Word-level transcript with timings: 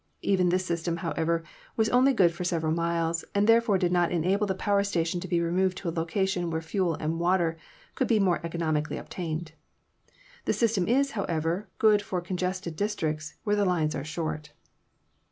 Even 0.23 0.49
this 0.49 0.65
system, 0.65 0.97
how 1.05 1.11
ever, 1.11 1.43
was 1.77 1.87
only 1.89 2.11
good 2.11 2.33
for 2.33 2.43
several 2.43 2.71
miles, 2.73 3.23
and 3.35 3.45
therefore 3.45 3.77
did 3.77 3.91
not 3.91 4.11
enable 4.11 4.47
the 4.47 4.55
power 4.55 4.83
station 4.83 5.19
to 5.19 5.27
be 5.27 5.39
removed 5.39 5.77
to 5.77 5.87
a 5.87 5.91
location 5.91 6.49
where 6.49 6.59
fuel 6.59 6.95
and 6.95 7.19
water 7.19 7.55
could 7.93 8.07
be 8.07 8.17
more 8.19 8.41
economically 8.43 8.97
obtained. 8.97 9.51
The 10.45 10.53
system 10.53 10.87
is, 10.87 11.11
however, 11.11 11.69
good 11.77 12.01
for 12.01 12.19
congested 12.19 12.75
districts 12.75 13.35
where 13.43 13.55
the 13.55 13.63
lines 13.63 13.93
are 13.93 14.03
short. 14.03 14.53